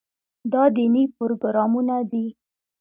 دا 0.53 0.63
دیني 0.75 1.03
پروګرامونه 1.17 1.95
دي. 2.11 2.25